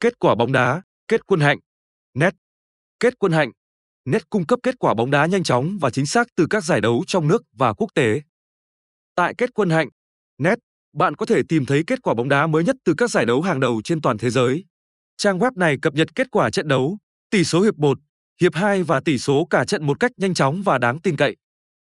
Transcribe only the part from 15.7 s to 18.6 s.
cập nhật kết quả trận đấu, tỷ số hiệp 1, hiệp